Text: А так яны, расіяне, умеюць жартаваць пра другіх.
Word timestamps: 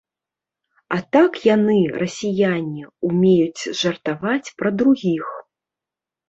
А 0.95 0.97
так 1.15 1.31
яны, 1.55 1.75
расіяне, 2.03 2.87
умеюць 3.09 3.63
жартаваць 3.81 4.53
пра 4.63 4.69
другіх. 4.81 5.25